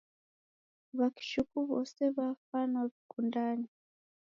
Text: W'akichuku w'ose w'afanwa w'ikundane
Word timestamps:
W'akichuku 0.97 1.55
w'ose 1.69 2.03
w'afanwa 2.15 2.79
w'ikundane 2.87 3.67